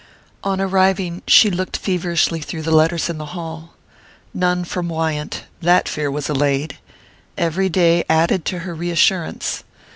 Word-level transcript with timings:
On 0.43 0.59
arriving, 0.59 1.21
she 1.27 1.51
looked 1.51 1.77
feverishly 1.77 2.39
through 2.41 2.63
the 2.63 2.71
letters 2.71 3.07
in 3.07 3.19
the 3.19 3.27
hall. 3.37 3.75
None 4.33 4.63
from 4.63 4.89
Wyant 4.89 5.43
that 5.61 5.87
fear 5.87 6.09
was 6.09 6.27
allayed! 6.27 6.79
Every 7.37 7.69
day 7.69 8.03
added 8.09 8.43
to 8.45 8.59
her 8.65 8.73
reassurance. 8.73 9.63